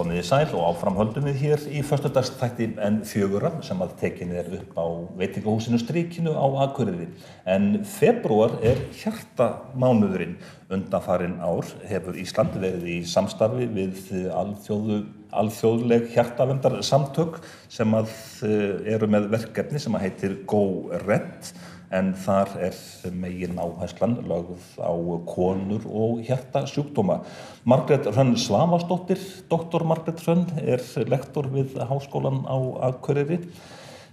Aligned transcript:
Komið 0.00 0.16
í 0.16 0.22
sæl 0.24 0.54
og 0.56 0.62
áframhöldum 0.64 1.26
við 1.28 1.42
hér 1.42 1.64
í 1.76 1.82
förstudagstætti 1.84 2.70
en 2.80 3.02
fjögura 3.04 3.50
sem 3.66 3.82
að 3.84 3.90
tekin 4.00 4.30
er 4.32 4.46
upp 4.56 4.78
á 4.80 4.86
veitingahúsinu 5.18 5.76
Stríkinu 5.82 6.32
á 6.32 6.46
Akureyri. 6.64 7.10
En 7.44 7.82
februar 7.84 8.54
er 8.64 8.80
hjartamánuðurinn. 8.96 10.38
Undanfarin 10.72 11.36
ár 11.44 11.68
hefur 11.90 12.16
Ísland 12.16 12.56
verið 12.62 12.86
í 12.88 12.96
samstarfi 13.04 13.68
við 13.74 14.00
alþjóðu, 14.32 15.02
alþjóðleg 15.36 16.08
hjartavendar 16.14 16.78
samtök 16.80 17.42
sem 17.68 17.92
að 17.92 18.08
eh, 18.48 18.94
eru 18.96 19.10
með 19.10 19.28
verkefni 19.36 19.84
sem 19.84 20.00
að 20.00 20.06
heitir 20.06 20.38
Go 20.48 20.64
Red 21.04 21.52
en 21.90 22.12
þar 22.14 22.52
er 22.68 22.76
megin 23.18 23.58
áherslan 23.58 24.20
lögð 24.30 24.62
á 24.78 24.94
konur 25.26 25.86
og 25.90 26.20
hjartasjúkdóma. 26.26 27.18
Margret 27.66 28.06
Hrönn 28.06 28.36
Svavarsdóttir, 28.38 29.18
doktor 29.50 29.82
Margret 29.84 30.22
Hrönn, 30.22 30.46
er 30.62 30.84
lektor 31.10 31.50
við 31.50 31.74
Háskólan 31.90 32.44
á 32.46 32.58
Akureyri. 32.90 33.40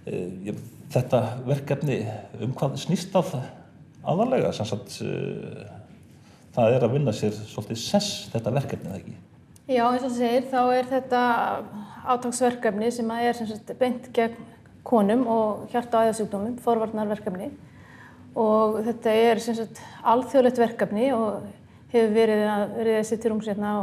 Eh, 0.06 0.56
þetta 0.90 1.22
verkefni 1.46 2.00
um 2.42 2.56
hvað 2.58 2.74
snýst 2.82 3.14
af 3.18 3.36
aðalega, 4.02 4.50
sem 4.52 4.66
sagt, 4.66 4.98
eh, 5.02 5.70
það 6.56 6.74
er 6.74 6.88
að 6.88 6.92
vinna 6.96 7.14
sér 7.14 7.30
svolítið 7.30 7.78
sess 7.78 8.28
þetta 8.32 8.54
verkefni, 8.58 8.90
eða 8.90 8.98
ekki? 8.98 9.16
Já, 9.68 9.84
eins 9.92 10.02
og 10.02 10.16
segir, 10.16 10.50
þá 10.50 10.62
er 10.74 10.84
þetta 10.90 11.22
átagsverkefni 12.08 12.90
sem 12.90 13.10
er 13.10 13.34
sagt, 13.34 13.78
beint 13.78 14.12
gegn 14.12 14.36
konum 14.82 15.26
og 15.28 15.68
hjarta- 15.70 16.00
og 16.00 16.08
æðasjúkdómum, 16.08 16.58
forvarnarverkefni 16.58 17.50
og 18.38 18.78
þetta 18.86 19.14
er 19.18 19.40
sagt, 19.42 19.80
alþjóðlegt 20.06 20.60
verkefni 20.62 21.08
og 21.14 21.42
hefur 21.92 22.12
verið 22.14 22.44
að 22.52 22.64
verið 22.76 22.98
þessi 23.00 23.18
til 23.18 23.32
rúmsérna 23.32 23.72
á 23.74 23.78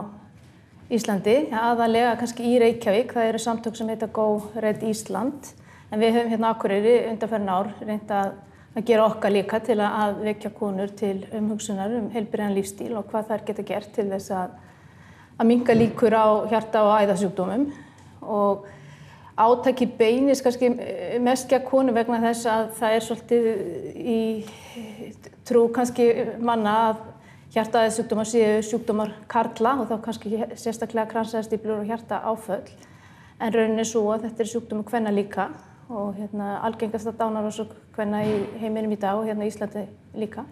Íslandi, 0.95 1.35
aðalega 1.49 2.11
kannski 2.19 2.45
í 2.45 2.57
Reykjavík, 2.61 3.15
það 3.15 3.29
eru 3.31 3.39
samtök 3.41 3.77
sem 3.77 3.87
heita 3.89 4.05
Go 4.13 4.27
Red 4.61 4.83
Ísland. 4.85 5.47
En 5.89 6.01
við 6.01 6.13
höfum 6.13 6.29
hérna 6.29 6.51
Akureyri 6.53 6.93
undanferðin 7.09 7.49
ár 7.49 7.71
reynda 7.79 8.19
að, 8.19 8.35
að 8.75 8.85
gera 8.91 9.07
okkar 9.07 9.33
líka 9.33 9.59
til 9.65 9.79
að 9.81 10.21
vekja 10.27 10.51
konur 10.53 10.93
til 10.97 11.15
umhugsunar 11.33 11.93
um 11.97 12.11
heilbyrjan 12.13 12.53
lífstíl 12.53 12.91
og 12.99 13.09
hvað 13.09 13.31
þær 13.31 13.45
geta 13.49 13.65
gert 13.65 13.91
til 13.97 14.05
þess 14.11 14.35
að, 14.37 14.53
að 15.39 15.49
minga 15.49 15.77
líkur 15.77 16.13
á 16.13 16.27
hjarta- 16.53 16.85
og 16.85 16.93
æðasjúkdómum. 17.01 17.65
Og 18.21 18.69
átaki 19.35 19.87
beinis 19.97 20.41
kannski 20.43 20.69
mest 21.23 21.49
gegn 21.51 21.67
konu 21.67 21.93
vegna 21.95 22.21
þess 22.23 22.47
að 22.47 22.71
það 22.79 22.95
er 22.95 23.05
svolítið 23.05 23.49
í 23.95 24.19
trú 25.47 25.67
kannski 25.75 26.07
manna 26.39 26.75
að 26.87 27.03
hjartaðið 27.55 27.95
sjúkdómar 27.97 28.29
séu 28.31 28.63
sjúkdómar 28.69 29.13
karla 29.31 29.75
og 29.81 29.91
þá 29.91 29.95
kannski 30.07 30.41
sérstaklega 30.55 31.09
kransæðastýplur 31.11 31.81
og 31.81 31.89
hjarta 31.91 32.21
áföll 32.23 32.63
en 33.39 33.53
rauninni 33.53 33.83
er 33.83 33.89
svo 33.91 34.07
að 34.13 34.29
þetta 34.29 34.43
er 34.43 34.51
sjúkdómar 34.53 34.89
hvenna 34.91 35.15
líka 35.15 35.49
og 35.89 36.15
hérna 36.17 36.55
algengast 36.65 37.11
að 37.11 37.19
dánar 37.19 37.47
og 37.47 37.53
svo 37.53 37.67
hvenna 37.95 38.23
í 38.25 38.35
heiminum 38.61 38.95
í 38.95 38.99
dag 38.99 39.19
og 39.19 39.27
hérna 39.27 39.45
í 39.45 39.51
Íslandi 39.51 39.85
líka. 40.17 40.45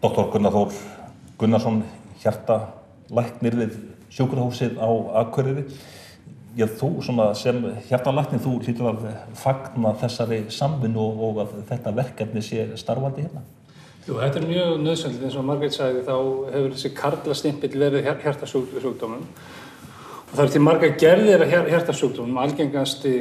Dr. 0.00 0.30
Gunnar 0.32 0.54
Þór 0.54 0.78
Gunnarsson, 1.40 1.82
hjartalæknir 2.22 3.56
við 3.58 3.76
sjúkrahúsið 4.12 4.78
á 4.80 4.88
Akureyri 5.22 5.66
Já, 6.58 6.66
þú 6.66 6.88
sem 7.04 7.20
hjartalæknir, 7.88 8.40
þú 8.42 8.56
hlýtur 8.64 8.88
að 8.90 9.04
fagna 9.38 9.92
þessari 10.00 10.40
samvinnu 10.50 11.04
og 11.28 11.42
að 11.44 11.56
þetta 11.68 11.92
verkefni 11.94 12.42
sé 12.42 12.64
starfandi 12.80 13.26
hérna? 13.26 13.44
Jú, 14.06 14.16
þetta 14.18 14.40
er 14.40 14.46
mjög 14.48 14.72
nöðsönlið 14.82 15.26
eins 15.28 15.36
og 15.38 15.46
Margreit 15.46 15.76
sagði 15.76 16.02
þá 16.08 16.14
hefur 16.54 16.74
þessi 16.74 16.92
karlastimpill 16.96 17.76
verið 17.78 18.08
hjartasjúkdómum. 18.08 19.22
Og 20.30 20.32
það 20.32 20.44
er 20.44 20.52
til 20.54 20.62
marga 20.64 20.90
gerðir 20.98 21.44
að 21.44 21.70
hjartasjúkdómum, 21.74 22.40
algengasti 22.42 23.14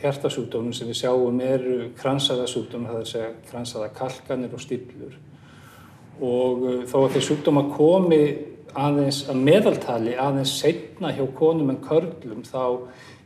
hjartasjúkdómum 0.00 0.72
sem 0.76 0.88
við 0.88 1.02
sjáum 1.02 1.40
eru 1.44 1.90
kransaðasjúkdómum, 2.00 2.88
það 2.88 3.00
er 3.00 3.04
að 3.04 3.10
segja 3.12 3.32
kransaða 3.50 3.90
kalkanir 3.98 4.56
og 4.56 4.64
stíplur 4.64 5.18
og 6.20 6.64
uh, 6.64 6.80
þó 6.88 6.96
að 7.02 7.14
þeir 7.16 7.26
sjúkdóma 7.26 7.62
komi 7.74 8.22
aðeins 8.78 9.22
að 9.30 9.40
meðaltali 9.46 10.16
aðeins 10.18 10.52
setna 10.60 11.12
hjá 11.16 11.24
konum 11.36 11.72
en 11.72 11.80
körlum 11.84 12.44
þá 12.46 12.62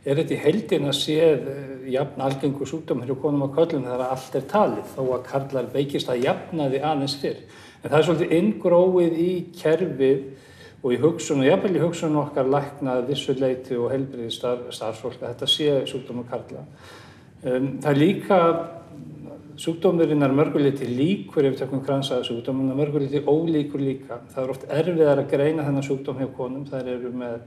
er 0.05 0.19
þetta 0.19 0.35
í 0.35 0.41
heldin 0.43 0.89
að 0.89 0.97
séð 0.99 1.47
eh, 1.51 1.75
jafn 1.95 2.23
algengur 2.25 2.69
sjúkdómar 2.69 3.09
hjá 3.09 3.17
konum 3.21 3.45
og 3.47 3.55
körlum 3.57 3.85
þegar 3.87 4.05
allt 4.07 4.37
er 4.37 4.47
talið 4.49 4.91
þó 4.93 5.01
að 5.05 5.23
karlar 5.29 5.69
veikist 5.73 6.11
að 6.13 6.25
jafna 6.27 6.69
því 6.69 6.81
aðeins 6.91 7.17
fyrr. 7.21 7.39
En 7.81 7.89
það 7.89 7.97
er 7.97 8.07
svolítið 8.09 8.35
inngróið 8.39 9.17
í 9.21 9.31
kerfið 9.59 10.23
og 10.85 10.93
í 10.93 10.99
hugsun 11.01 11.41
og 11.41 11.49
jafnvel 11.49 11.73
í 11.73 11.81
hugsun 11.81 12.19
okkar 12.21 12.49
læknað 12.53 13.07
vissuleiti 13.09 13.77
og 13.81 13.89
helbriði 13.93 14.29
starf, 14.33 14.69
starfsfólk 14.73 15.21
að 15.23 15.31
þetta 15.31 15.49
sé 15.49 15.69
sjúkdómar 15.89 16.29
karla. 16.29 16.65
Um, 17.45 17.75
það 17.81 17.91
er 17.91 18.01
líka 18.01 18.39
Sjúkdómurinn 19.55 20.23
er 20.25 20.33
mörguleiti 20.35 20.87
líkur 20.89 21.45
ef 21.47 21.53
við 21.53 21.61
tökum 21.61 21.83
kransaða 21.85 22.25
sjúkdómurinn 22.27 22.73
er 22.73 22.79
mörguleiti 22.81 23.21
ólíkur 23.23 23.79
líka. 23.79 24.17
Það 24.33 24.41
er 24.41 24.51
oft 24.51 24.65
erfiðar 24.67 25.21
að 25.21 25.29
greina 25.31 25.63
þennan 25.63 25.85
sjúkdóm 25.85 26.19
hjá 26.19 26.27
konum. 26.35 26.65
Það 26.67 26.89
eru 26.91 27.11
með 27.21 27.37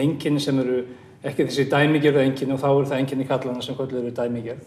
enginni 0.00 0.40
sem 0.40 0.62
eru 0.62 0.78
ekki 1.26 1.44
þessi 1.44 1.66
dæmigerðu 1.72 2.22
enginni 2.22 2.56
og 2.56 2.62
þá 2.62 2.68
eru 2.70 2.88
það 2.88 3.02
enginni 3.02 3.28
kallana 3.28 3.66
sem 3.66 3.76
kvöldur 3.76 4.00
eru 4.00 4.14
dæmigerð. 4.16 4.64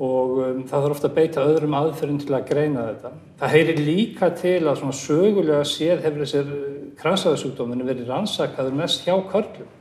Og 0.00 0.38
um, 0.44 0.62
það 0.70 0.86
þarf 0.86 0.94
ofta 0.94 1.10
að 1.10 1.18
beita 1.18 1.48
öðrum 1.50 1.76
aðferðum 1.80 2.22
til 2.22 2.36
að 2.38 2.46
greina 2.52 2.86
þetta. 2.86 3.12
Það 3.42 3.54
heyrir 3.56 3.82
líka 3.90 4.30
til 4.38 4.56
að 4.62 4.80
svona 4.80 4.98
sögulega 5.00 5.66
séð 5.66 6.06
hefur 6.06 6.24
þessir 6.24 6.54
kransaða 7.02 7.42
sjúkdómurinn 7.42 7.90
verið 7.90 8.14
rannsakaður 8.14 8.78
mest 8.78 9.02
hjá 9.08 9.16
körlum. 9.32 9.74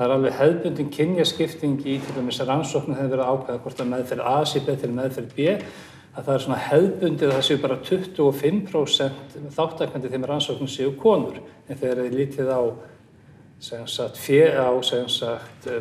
Það 0.00 0.06
er 0.06 0.12
alveg 0.14 0.36
hefðbundin 0.38 0.86
kynjaskipting 0.94 1.80
í 1.84 1.94
til 2.00 2.14
dæmis 2.16 2.38
rannsóknu 2.48 2.94
hefur 2.96 3.10
verið 3.12 3.32
ákveða 3.34 3.60
hvort 3.60 3.80
að 3.82 3.88
meðferð 3.90 4.28
A 4.30 4.36
sé 4.48 4.62
betur 4.64 4.88
en 4.88 4.94
meðferð 4.96 5.34
B 5.36 5.48
að 5.50 6.22
það 6.22 6.30
er 6.32 6.44
svona 6.44 6.60
hefðbundið 6.70 7.26
að 7.26 7.34
það 7.34 7.44
séu 7.48 7.58
bara 7.60 7.76
25% 7.90 9.36
þáttakandi 9.58 10.12
þeim 10.14 10.24
rannsóknu 10.30 10.68
séu 10.72 10.94
konur 11.02 11.36
en 11.42 11.76
þegar 11.82 12.00
þið 12.00 12.16
lítið 12.16 12.48
á 12.48 12.60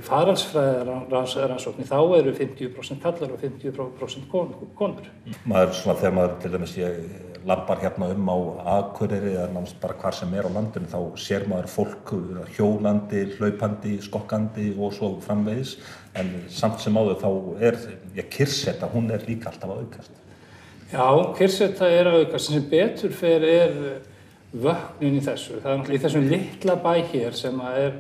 faralsfræði 0.09 1.47
rannsóknu 1.47 1.85
þá 1.88 2.00
eru 2.17 2.34
50% 2.35 3.00
kallar 3.03 3.31
og 3.31 3.40
50% 3.40 4.28
konur. 4.31 5.07
Maður 5.47 5.73
svona 5.78 6.00
þegar 6.01 6.16
maður 6.17 6.35
til 6.44 6.51
dæmis 6.56 6.75
ég 6.79 6.94
lappar 7.47 7.79
hérna 7.79 8.12
um 8.12 8.29
á 8.29 8.38
Akureyri 8.79 9.31
eða 9.34 9.47
náttúrulega 9.53 9.81
bara 9.81 9.97
hvar 10.01 10.16
sem 10.16 10.34
er 10.34 10.44
á 10.44 10.51
landinu 10.51 10.88
þá 10.91 11.00
sér 11.16 11.47
maður 11.47 11.72
fólk 11.72 12.13
hjólandi, 12.57 13.22
hlaupandi, 13.38 13.96
skokkandi 14.03 14.73
og 14.78 14.94
svo 14.94 15.13
framvegis 15.23 15.78
en 16.19 16.34
samt 16.51 16.84
sem 16.84 16.97
áður 17.00 17.19
þá 17.23 17.29
er, 17.69 17.79
já, 18.16 18.23
kyrsetta, 18.35 18.90
hún 18.91 19.11
er 19.11 19.23
líka 19.28 19.53
alltaf 19.53 19.72
að 19.72 19.85
aukast. 19.85 20.11
Já, 20.91 21.07
kyrsetta 21.38 21.88
er 21.88 22.09
að 22.09 22.23
aukast, 22.23 22.50
sem 22.50 22.69
betur 22.69 23.13
fer 23.16 23.46
er 23.46 23.72
vöknun 24.54 25.20
í 25.20 25.26
þessu. 25.26 25.60
Það 25.60 25.72
er 25.72 25.78
náttúrulega 25.80 26.00
í 26.00 26.04
þessum 26.06 26.30
litla 26.30 26.76
bæ 26.84 26.94
hér 27.12 27.38
sem 27.38 27.60
er 27.70 28.00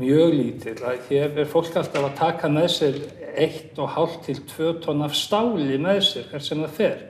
mjög 0.00 0.34
lítill 0.36 0.78
að 0.88 1.06
hér 1.08 1.38
er 1.42 1.48
fólk 1.48 1.76
alltaf 1.76 2.08
að 2.08 2.18
taka 2.18 2.50
með 2.52 2.68
sér 2.76 2.98
1,5 3.32 4.18
til 4.26 4.36
2 4.52 4.74
tónn 4.84 5.04
af 5.04 5.16
stáli 5.16 5.78
með 5.80 6.02
sér 6.08 6.28
hver 6.30 6.44
sem 6.44 6.60
það 6.64 6.76
fer. 6.76 7.00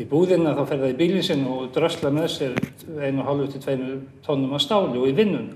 Í 0.00 0.06
búðina 0.08 0.54
þá 0.54 0.62
fer 0.68 0.82
það 0.84 0.92
í 0.92 0.98
bílinn 1.00 1.26
sinn 1.26 1.48
og 1.50 1.72
drösla 1.74 2.12
með 2.14 2.28
sér 2.36 2.60
1,5 2.60 3.46
til 3.56 3.64
2 3.64 3.90
tónnum 4.26 4.56
af 4.56 4.64
stáli 4.64 5.00
og 5.00 5.08
í 5.08 5.16
vinnun 5.16 5.50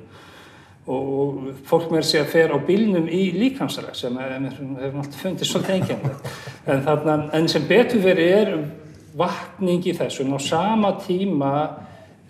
og 0.85 1.47
fólk 1.65 1.89
með 1.93 2.05
sér 2.11 2.27
fer 2.29 2.53
á 2.53 2.59
bílnum 2.61 3.07
í 3.09 3.31
líkansræk 3.39 3.97
sem 3.97 4.17
hefur 4.21 4.99
alltaf 5.01 5.23
fundið 5.23 5.49
svolítið 5.49 5.77
engjörnlega 5.79 6.33
en, 6.67 6.83
þarna, 6.85 7.15
en 7.33 7.49
sem 7.49 7.65
betur 7.69 8.03
verið 8.05 8.33
er 8.37 8.51
vakning 9.17 9.87
í 9.89 9.95
þessu 9.97 10.27
og 10.27 10.37
á 10.37 10.41
sama 10.45 10.91
tíma 11.01 11.55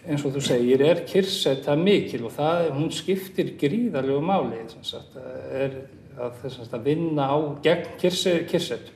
eins 0.05 0.25
og 0.25 0.35
þú 0.35 0.43
segir 0.45 0.85
er 0.85 1.05
kyrsetta 1.09 1.77
mikil 1.81 2.27
og 2.29 2.35
það, 2.37 2.71
hún 2.77 2.91
skiptir 2.93 3.55
gríðarlegu 3.61 4.21
máli 4.25 4.61
sagt, 4.85 5.17
er 5.53 5.79
að, 6.21 6.45
að 6.69 6.85
vinna 6.85 7.31
á 7.31 7.39
gegn 7.65 7.97
kyrsettu 8.03 8.93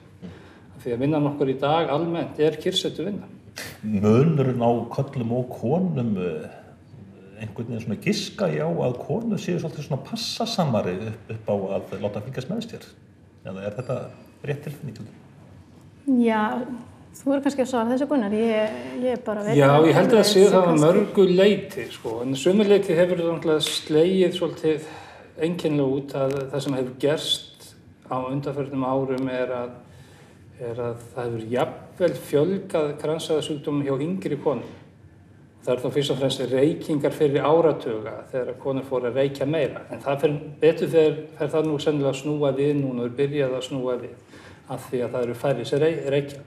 því 0.78 0.94
að 0.94 1.02
vinnan 1.02 1.28
okkur 1.32 1.50
í 1.50 1.58
dag 1.58 1.90
almennt 1.90 2.38
er 2.42 2.56
kyrsetu 2.60 3.08
vinna. 3.08 3.26
Mönurinn 3.82 4.62
á 4.62 4.70
köllum 4.94 5.34
og 5.40 5.48
konum 5.50 6.12
eh, 6.22 6.46
einhvern 7.42 7.72
veginn 7.72 7.82
svona 7.82 7.98
giska 8.02 8.48
já 8.52 8.66
að 8.66 8.98
konu 9.02 9.38
séu 9.38 9.58
svolítið 9.58 9.88
svona 9.88 10.04
passasamari 10.06 10.94
upp, 11.10 11.32
upp 11.34 11.50
á 11.50 11.54
að 11.78 11.96
láta 12.04 12.22
fylgjast 12.26 12.52
með 12.52 12.68
þér 12.72 12.86
eða 13.48 13.64
er 13.64 13.76
þetta 13.78 13.98
rétt 14.48 14.62
tilfinning? 14.66 15.10
Já, 16.22 16.42
þú 17.18 17.34
er 17.34 17.42
kannski 17.44 17.64
að 17.64 17.70
svara 17.72 17.92
þessu 17.92 18.08
gunnar 18.10 18.36
ég, 18.36 18.78
ég 19.04 19.22
bara 19.26 19.44
veit 19.46 19.58
Já, 19.58 19.68
ég 19.86 19.98
held 19.98 20.12
að 20.12 20.16
það 20.16 20.30
séu 20.30 20.48
það 20.52 20.70
að 20.72 20.80
mörgu 20.84 21.26
leiti 21.32 21.86
sko, 21.92 22.14
en 22.24 22.38
sumur 22.38 22.70
leiti 22.70 22.96
hefur 22.98 23.22
það 23.24 23.60
slegið 23.68 24.34
svolítið 24.38 24.88
enginlega 25.48 25.98
út 25.98 26.16
að 26.18 26.36
það 26.52 26.64
sem 26.64 26.78
hefur 26.78 26.96
gerst 27.04 27.70
á 28.08 28.16
undarförnum 28.18 28.88
árum 28.88 29.30
er 29.32 29.54
að 29.62 29.76
er 30.58 30.82
að 30.82 31.02
það 31.14 31.24
hefur 31.24 31.48
jafnvel 31.52 32.14
fjölgað 32.28 32.92
kransaðasjúkdómum 33.02 33.86
hjá 33.86 33.94
yngri 34.02 34.38
konum 34.42 34.76
Það 35.68 35.74
er 35.74 35.80
þá 35.82 35.90
fyrst 35.92 36.12
og 36.14 36.18
fremst 36.22 36.42
reykingar 36.48 37.12
fyrir 37.12 37.44
áratuga 37.44 38.12
þegar 38.30 38.54
konur 38.62 38.84
fóru 38.88 39.10
að 39.10 39.18
reykja 39.18 39.44
meira. 39.44 39.82
En 39.92 40.00
það 40.00 40.22
fyrir 40.22 40.36
betur 40.62 40.92
þegar 40.94 41.16
fer 41.36 41.50
það 41.52 41.66
nú 41.68 41.80
sennilega 41.82 42.12
snúa 42.16 42.52
við 42.56 42.70
núna 42.78 43.02
og 43.02 43.10
er 43.10 43.16
byrjað 43.18 43.56
að 43.58 43.66
snúa 43.66 43.96
við 44.00 44.38
af 44.72 44.86
því 44.86 45.02
að 45.04 45.16
það 45.16 45.26
eru 45.26 45.66
sem 45.68 45.82
rey, 45.82 45.98
reykja. 46.14 46.40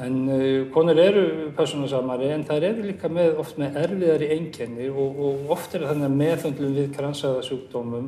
En 0.00 0.14
uh, 0.32 0.70
konur 0.72 0.96
eru 0.96 1.24
personarsamari 1.56 2.30
en 2.32 2.46
það 2.48 2.66
eru 2.70 2.84
líka 2.88 3.10
með, 3.12 3.34
oft 3.42 3.58
með 3.60 3.76
erfiðari 3.82 4.30
einkenni 4.36 4.88
og, 4.88 5.18
og 5.20 5.52
oft 5.52 5.74
er 5.76 5.84
þannig 5.90 6.08
að 6.08 6.16
meðföndlum 6.22 6.76
við 6.78 6.88
kransæðasjúkdómum, 6.96 8.06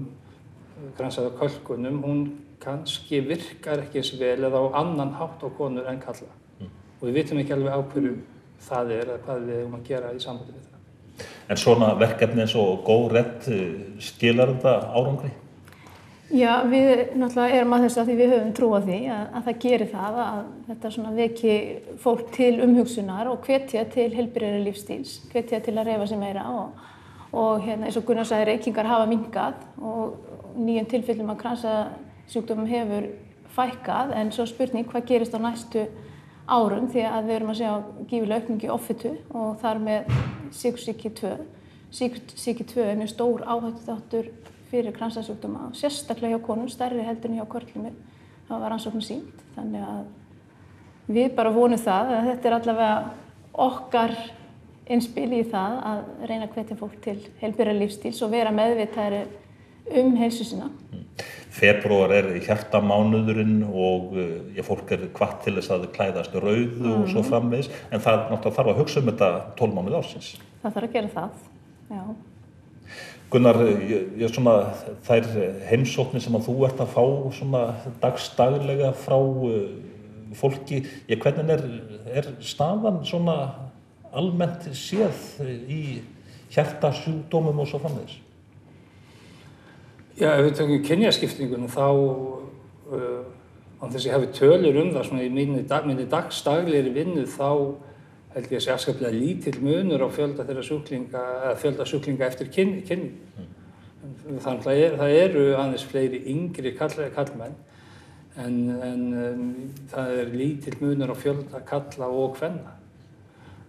kransæðakölkunum, 0.97 2.01
hún 2.07 2.23
kannski 2.65 3.21
virkar 3.29 3.85
ekki 3.85 4.01
eins 4.01 4.15
vel 4.17 4.39
eða 4.49 4.65
á 4.65 4.81
annan 4.81 5.13
hátt 5.19 5.45
á 5.45 5.49
konur 5.59 5.91
en 5.91 6.01
kalla. 6.01 6.33
Mm. 6.61 6.73
Og 7.01 7.07
við 7.11 7.19
vitum 7.21 7.43
ekki 7.43 7.57
alveg 7.59 7.77
á 7.77 7.81
hverju 7.93 8.15
það 8.65 8.95
er 8.97 9.05
eða 9.05 9.23
hvað 9.27 9.45
við 9.45 9.61
hefum 9.61 9.79
að 9.79 9.87
gera 9.91 10.15
í 10.15 10.25
sambandi 10.25 10.57
við 10.57 10.65
það. 10.71 11.25
En 11.53 11.61
svona 11.61 11.95
verkefni 12.01 12.47
eins 12.47 12.57
og 12.59 12.81
góð 12.87 13.09
rétt 13.19 13.49
skilar 14.03 14.55
þetta 14.55 14.79
árangri? 14.97 15.35
Já, 16.33 16.65
við 16.65 17.17
náttúrulega 17.21 17.59
erum 17.59 17.75
að 17.77 17.83
þessu 17.85 18.01
að 18.01 18.09
því 18.09 18.15
við 18.17 18.31
höfum 18.33 18.53
trú 18.57 18.69
á 18.73 18.81
því 18.81 18.99
að, 19.13 19.25
að 19.37 19.43
það 19.45 19.59
gerir 19.65 19.91
það 19.91 20.15
að 20.23 20.39
þetta 20.69 20.93
svona 20.95 21.11
veki 21.19 21.57
fólk 22.01 22.31
til 22.33 22.53
umhugsunar 22.65 23.29
og 23.29 23.45
hvetja 23.45 23.83
til 23.93 24.07
helbriðari 24.15 24.63
lífstíls, 24.65 25.19
hvetja 25.35 25.61
til 25.67 25.75
að 25.77 25.91
reyfa 25.91 26.07
sig 26.09 26.21
meira 26.23 26.47
og, 26.49 26.87
og 27.37 27.67
hérna 27.67 27.91
eins 27.91 27.99
og 28.01 28.07
Gunnar 28.09 28.29
sagði 28.31 28.47
reykingar 28.49 28.89
hafa 28.89 29.11
mingað 29.11 29.61
og 29.85 30.17
nýjum 30.57 30.89
tilfellum 30.95 31.35
að 31.35 31.43
kransasjúkdómum 31.43 32.73
hefur 32.73 33.11
fækkað 33.55 34.17
en 34.17 34.33
svo 34.33 34.49
spurning 34.49 34.89
hvað 34.89 35.07
gerist 35.11 35.37
á 35.37 35.45
næstu 35.45 35.85
árum 36.49 36.89
því 36.93 37.05
að 37.11 37.29
við 37.29 37.37
erum 37.37 37.53
að 37.53 37.61
segja 37.61 37.77
gífilega 38.09 38.41
aukningi 38.41 38.73
offitu 38.73 39.13
og 39.37 39.61
þar 39.61 39.85
með 39.91 40.17
síkusíki 40.57 41.13
2. 41.21 41.37
Síkusíki 41.95 42.67
2 42.73 42.89
er 42.89 42.99
mjög 43.01 43.13
stór 43.13 43.45
áhættu 43.45 43.85
þáttur 43.87 44.33
fyrir 44.71 44.95
kransasjúkdóma, 44.97 45.71
sérstaklega 45.77 46.37
hjá 46.37 46.45
konum, 46.45 46.69
stærri 46.73 47.05
heldur 47.07 47.31
en 47.31 47.41
hjá 47.41 47.49
körlum. 47.51 47.91
Það 48.49 48.63
var 48.63 48.75
rannsóknum 48.75 49.05
sínt. 49.05 49.45
Þannig 49.57 49.85
að 49.89 51.13
við 51.15 51.35
bara 51.37 51.53
vonum 51.53 51.81
það 51.81 52.17
að 52.17 52.31
þetta 52.31 52.49
er 52.49 52.57
allavega 52.59 52.97
okkar 53.65 54.17
einspil 54.85 55.31
í 55.33 55.45
það 55.49 55.79
að 55.91 56.03
reyna 56.29 56.49
að 56.49 56.59
hvetja 56.59 56.77
fólk 56.81 56.99
til 57.05 57.17
heilbyrja 57.41 57.77
lífstíls 57.79 58.21
og 58.25 58.33
vera 58.35 58.53
meðvitaðri 58.53 59.23
um 60.01 60.17
heilsu 60.19 60.47
sína. 60.49 60.69
Februar 61.55 62.11
er 62.17 62.29
hjartamánuðurinn 62.43 63.63
og 63.69 64.17
ég, 64.19 64.59
eh, 64.59 64.65
fólk 64.67 64.91
er 64.93 65.07
hvart 65.15 65.45
til 65.45 65.55
þess 65.55 65.71
að 65.71 65.89
klæðast 65.95 66.35
rauðu 66.35 66.83
mm 66.83 66.95
og 66.95 67.09
svo 67.09 67.23
mhm. 67.23 67.29
framvegs 67.29 67.71
en 67.91 68.01
það 68.01 68.31
náttúrulega 68.31 68.57
þarf 68.59 68.73
að 68.73 68.81
hugsa 68.83 69.01
um 69.01 69.11
þetta 69.11 69.29
tólmánuð 69.61 69.99
ársins. 70.01 70.31
Það 70.63 70.75
þarf 70.75 70.89
að 70.89 70.97
gera 70.97 71.13
það, 71.15 71.31
já. 71.91 72.03
Gunnar, 73.33 73.59
ég, 73.67 74.13
ég 74.21 74.31
svona, 74.31 74.75
þær 75.07 75.27
heimsóknir 75.67 76.23
sem 76.23 76.37
að 76.39 76.47
þú 76.47 76.57
ert 76.69 76.83
að 76.85 76.93
fá 76.95 77.03
dagstaglega 78.03 78.93
frá 78.95 79.17
uh, 79.19 79.65
fólki, 80.39 80.85
ég, 81.09 81.19
hvernig 81.23 81.51
er, 81.57 81.65
er 82.21 82.29
staðan 82.45 83.01
svona 83.07 83.39
almennt 84.15 84.69
séð 84.79 85.41
í 85.67 86.03
hjertasjúdómum 86.55 87.65
og 87.65 87.71
svo 87.71 87.81
framvegis? 87.83 88.21
Já, 90.15 90.37
ef 90.37 90.45
við 90.45 90.53
tökum 90.61 90.85
kynjaskiptingunum 90.87 91.73
þá, 91.75 91.89
uh, 92.95 93.25
án 93.83 93.91
þess 93.91 94.05
að 94.05 94.07
ég 94.07 94.15
hafi 94.15 94.31
tölur 94.39 94.79
um 94.85 94.93
það 94.95 95.09
svona 95.09 95.27
í 95.27 95.33
minni, 95.35 95.65
dag, 95.67 95.89
minni 95.91 96.07
dagstaglegri 96.11 96.95
vinnu 96.95 97.27
þá 97.35 97.49
held 98.35 98.51
ég 98.51 98.59
að 98.59 98.65
sé 98.65 98.73
afskaplega 98.75 99.15
lítill 99.15 99.59
munur 99.63 100.03
á 100.03 100.09
fjölda 100.11 100.47
þeirra 100.47 100.65
sjúklinga, 100.67 101.27
eða 101.45 101.59
fjölda 101.63 101.87
sjúklinga 101.89 102.27
eftir 102.27 102.51
kynni. 102.55 102.83
Kyn. 102.89 103.05
Mm. 103.39 104.41
Þannig 104.45 104.67
að 104.69 104.99
það 105.01 105.19
eru 105.21 105.45
aðeins 105.59 105.85
fleiri 105.89 106.21
yngri 106.33 106.75
kall, 106.77 106.97
kallmenn 107.15 107.55
en, 108.41 108.57
en 108.83 109.03
um, 109.25 109.51
það 109.91 110.17
er 110.21 110.33
lítill 110.35 110.79
munur 110.81 111.13
á 111.15 111.17
fjölda 111.19 111.61
kalla 111.67 112.09
og 112.11 112.39
hvenna. 112.41 112.75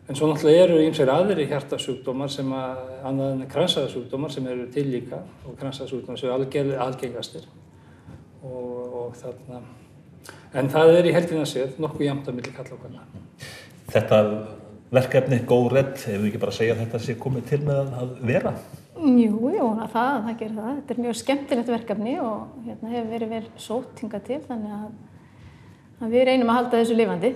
En 0.06 0.18
svo 0.18 0.30
náttúrulega 0.30 0.68
eru 0.68 0.80
einsveir 0.84 1.10
aðri 1.10 1.48
hjartasjúkdómar 1.50 2.30
sem 2.30 2.52
að, 2.54 2.82
annað 3.10 3.32
en 3.34 3.48
kransaðasjúkdómar 3.50 4.34
sem 4.34 4.50
eru 4.52 4.68
til 4.74 4.86
líka 4.92 5.22
og 5.46 5.56
kransaðasjúkdómar 5.62 6.22
sem 6.22 6.30
eru 6.30 6.78
algengastir 6.86 7.48
og, 8.46 8.98
og 9.02 9.16
þarna, 9.18 9.64
en 10.62 10.70
það 10.74 10.94
er 11.00 11.10
í 11.10 11.16
heldina 11.16 11.46
séð 11.50 11.80
nokkuð 11.82 12.06
jæmt 12.06 12.30
að 12.30 12.38
milli 12.38 12.54
kalla 12.54 12.78
og 12.78 12.86
hvenna 12.86 13.08
þetta 13.96 14.22
verkefni 14.96 15.40
góð 15.48 15.70
redd, 15.74 15.96
ef 15.98 16.20
við 16.20 16.30
ekki 16.30 16.42
bara 16.42 16.56
segja 16.56 16.76
þetta 16.80 17.02
sé 17.02 17.16
komið 17.20 17.48
til 17.52 17.62
með 17.66 17.96
að 18.02 18.12
vera? 18.28 18.54
Jú, 18.96 19.50
jú, 19.52 19.66
það, 19.92 20.14
það 20.28 20.38
gerir 20.40 20.56
það. 20.60 20.70
Þetta 20.78 20.94
er 20.94 21.02
mjög 21.04 21.18
skemmtilegt 21.22 21.74
verkefni 21.74 22.14
og 22.24 22.62
hérna 22.68 22.94
hefur 22.94 23.12
verið 23.12 23.34
vel 23.36 23.44
sótt 23.60 24.00
hinga 24.04 24.22
til 24.26 24.40
þannig 24.46 24.78
að, 24.78 24.88
að 26.00 26.16
við 26.16 26.26
reynum 26.30 26.52
að 26.52 26.60
halda 26.62 26.80
þessu 26.80 26.98
lifandi. 27.00 27.32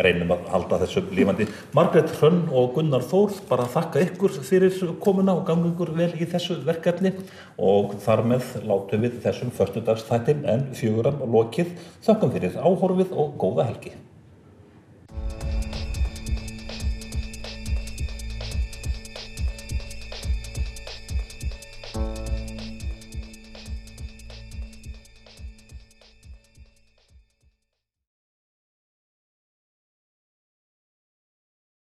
Reynum 0.00 0.30
að 0.32 0.44
halda 0.52 0.78
þessu 0.84 1.02
lifandi. 1.18 1.46
Margret 1.76 2.12
Hrönn 2.16 2.44
og 2.56 2.70
Gunnar 2.76 3.04
Þórð, 3.10 3.40
bara 3.50 3.66
þakka 3.70 4.04
ykkur 4.06 4.36
fyrir 4.46 4.78
komuna 5.02 5.34
og 5.36 5.42
gangi 5.48 5.72
ykkur 5.72 5.90
vel 5.98 6.12
í 6.16 6.28
þessu 6.30 6.60
verkefni 6.66 7.12
og 7.60 7.96
þar 8.04 8.22
með 8.30 8.52
látum 8.70 9.04
við 9.04 9.18
þessum 9.26 9.50
förstudagstættin 9.58 10.46
en 10.54 10.70
fjöguram 10.78 11.20
lokið. 11.34 11.74
Þakkum 12.06 12.32
fyrir 12.36 12.56
áhorfið 12.62 13.12
og 13.18 13.34
góða 13.42 13.68
helgi. 13.72 13.96